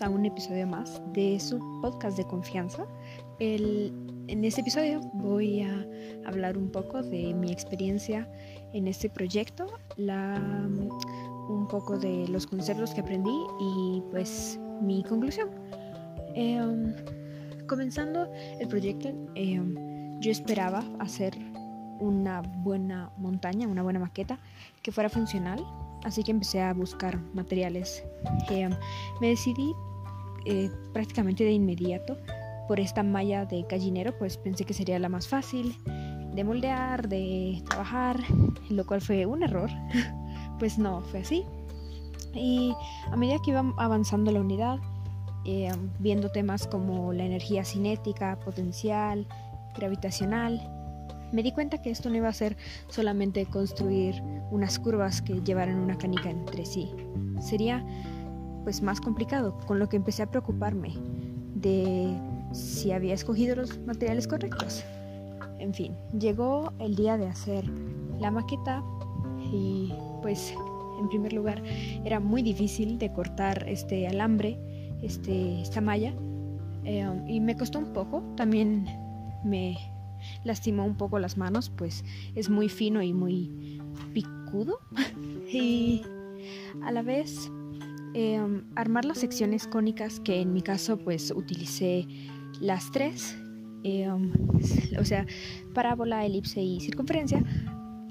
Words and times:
a 0.00 0.08
un 0.08 0.24
episodio 0.24 0.68
más 0.68 1.02
de 1.12 1.40
su 1.40 1.58
podcast 1.82 2.16
de 2.16 2.24
confianza. 2.24 2.86
en 3.40 4.44
este 4.44 4.60
episodio 4.60 5.00
voy 5.14 5.62
a 5.62 5.84
hablar 6.26 6.56
un 6.56 6.70
poco 6.70 7.02
de 7.02 7.34
mi 7.34 7.50
experiencia 7.50 8.30
en 8.72 8.86
este 8.86 9.10
proyecto, 9.10 9.66
un 9.98 11.66
poco 11.68 11.98
de 11.98 12.28
los 12.28 12.46
conceptos 12.46 12.94
que 12.94 13.00
aprendí 13.00 13.36
y 13.60 14.02
pues 14.12 14.60
mi 14.80 15.02
conclusión. 15.02 15.50
Em, 16.36 16.94
comenzando 17.66 18.30
el 18.60 18.68
proyecto, 18.68 19.08
em, 19.34 19.74
yo 20.20 20.30
esperaba 20.30 20.84
hacer 21.00 21.36
una 21.98 22.42
buena 22.42 23.10
montaña, 23.18 23.66
una 23.66 23.82
buena 23.82 23.98
maqueta 23.98 24.38
que 24.82 24.92
fuera 24.92 25.10
funcional 25.10 25.58
así 26.04 26.22
que 26.22 26.30
empecé 26.30 26.60
a 26.62 26.72
buscar 26.72 27.18
materiales. 27.34 28.04
Eh, 28.50 28.68
me 29.20 29.28
decidí 29.28 29.74
eh, 30.46 30.70
prácticamente 30.92 31.44
de 31.44 31.52
inmediato 31.52 32.16
por 32.68 32.80
esta 32.80 33.02
malla 33.02 33.44
de 33.46 33.66
gallinero, 33.68 34.16
pues 34.18 34.36
pensé 34.36 34.64
que 34.64 34.74
sería 34.74 34.98
la 34.98 35.08
más 35.08 35.26
fácil 35.26 35.76
de 36.34 36.44
moldear, 36.44 37.08
de 37.08 37.62
trabajar, 37.68 38.20
lo 38.70 38.86
cual 38.86 39.00
fue 39.00 39.26
un 39.26 39.42
error. 39.42 39.70
pues 40.58 40.78
no, 40.78 41.00
fue 41.02 41.20
así. 41.20 41.44
Y 42.34 42.72
a 43.10 43.16
medida 43.16 43.38
que 43.44 43.50
iba 43.50 43.74
avanzando 43.76 44.30
la 44.30 44.40
unidad, 44.40 44.78
eh, 45.44 45.70
viendo 45.98 46.30
temas 46.30 46.66
como 46.66 47.12
la 47.12 47.24
energía 47.24 47.64
cinética, 47.64 48.38
potencial, 48.38 49.26
gravitacional, 49.74 50.60
me 51.32 51.42
di 51.42 51.52
cuenta 51.52 51.80
que 51.80 51.90
esto 51.90 52.10
no 52.10 52.16
iba 52.16 52.28
a 52.28 52.32
ser 52.32 52.56
solamente 52.88 53.46
construir 53.46 54.22
unas 54.50 54.78
curvas 54.78 55.22
que 55.22 55.40
llevaran 55.42 55.76
una 55.76 55.96
canica 55.96 56.30
entre 56.30 56.64
sí. 56.64 56.90
Sería 57.40 57.84
pues 58.64 58.82
más 58.82 59.00
complicado, 59.00 59.56
con 59.66 59.78
lo 59.78 59.88
que 59.88 59.96
empecé 59.96 60.22
a 60.22 60.30
preocuparme 60.30 60.94
de 61.54 62.14
si 62.52 62.92
había 62.92 63.14
escogido 63.14 63.56
los 63.56 63.78
materiales 63.86 64.26
correctos. 64.26 64.84
En 65.58 65.74
fin, 65.74 65.94
llegó 66.18 66.72
el 66.78 66.96
día 66.96 67.16
de 67.16 67.26
hacer 67.26 67.64
la 68.18 68.30
maqueta 68.30 68.82
y 69.52 69.92
pues 70.22 70.54
en 71.00 71.08
primer 71.08 71.32
lugar 71.32 71.62
era 72.04 72.20
muy 72.20 72.42
difícil 72.42 72.98
de 72.98 73.12
cortar 73.12 73.66
este 73.68 74.06
alambre, 74.06 74.58
este, 75.02 75.62
esta 75.62 75.80
malla 75.80 76.14
eh, 76.84 77.08
y 77.26 77.40
me 77.40 77.56
costó 77.56 77.78
un 77.78 77.92
poco. 77.92 78.22
También 78.36 78.86
me 79.44 79.76
lastimó 80.44 80.84
un 80.84 80.96
poco 80.96 81.18
las 81.18 81.36
manos, 81.36 81.70
pues 81.70 82.04
es 82.34 82.48
muy 82.48 82.68
fino 82.68 83.02
y 83.02 83.12
muy 83.12 83.80
picudo. 84.12 84.78
y 85.52 86.02
a 86.82 86.92
la 86.92 87.02
vez 87.02 87.50
em, 88.14 88.64
armar 88.76 89.04
las 89.04 89.18
secciones 89.18 89.66
cónicas, 89.66 90.20
que 90.20 90.40
en 90.40 90.52
mi 90.52 90.62
caso 90.62 90.98
pues 90.98 91.32
utilicé 91.34 92.06
las 92.60 92.90
tres, 92.90 93.36
em, 93.84 94.32
o 94.98 95.04
sea, 95.04 95.26
parábola, 95.74 96.24
elipse 96.24 96.60
y 96.60 96.80
circunferencia. 96.80 97.44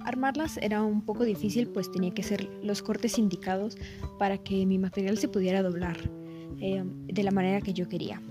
Armarlas 0.06 0.58
era 0.58 0.82
un 0.82 1.02
poco 1.02 1.24
difícil, 1.24 1.68
pues 1.68 1.92
tenía 1.92 2.12
que 2.12 2.24
ser 2.24 2.50
los 2.64 2.82
cortes 2.82 3.18
indicados 3.18 3.78
para 4.18 4.38
que 4.38 4.66
mi 4.66 4.80
material 4.80 5.18
se 5.18 5.28
pudiera 5.28 5.62
doblar 5.62 5.98
em, 6.60 7.06
de 7.06 7.24
la 7.24 7.32
manera 7.32 7.62
que 7.62 7.74
yo 7.74 7.88
quería. 7.88 8.22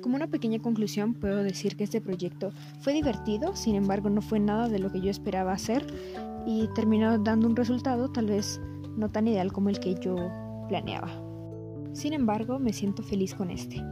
Como 0.00 0.16
una 0.16 0.26
pequeña 0.26 0.58
conclusión 0.60 1.14
puedo 1.14 1.42
decir 1.42 1.76
que 1.76 1.84
este 1.84 2.00
proyecto 2.00 2.52
fue 2.80 2.92
divertido, 2.92 3.54
sin 3.54 3.74
embargo 3.74 4.10
no 4.10 4.22
fue 4.22 4.40
nada 4.40 4.68
de 4.68 4.78
lo 4.78 4.90
que 4.90 5.00
yo 5.00 5.10
esperaba 5.10 5.52
hacer 5.52 5.86
y 6.46 6.68
terminó 6.74 7.18
dando 7.18 7.46
un 7.46 7.56
resultado 7.56 8.10
tal 8.10 8.26
vez 8.26 8.60
no 8.96 9.10
tan 9.10 9.28
ideal 9.28 9.52
como 9.52 9.68
el 9.68 9.80
que 9.80 9.94
yo 9.94 10.16
planeaba. 10.68 11.10
Sin 11.92 12.14
embargo, 12.14 12.58
me 12.58 12.72
siento 12.72 13.02
feliz 13.02 13.34
con 13.34 13.50
este. 13.50 13.82